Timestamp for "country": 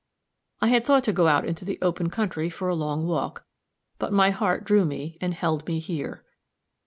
2.09-2.49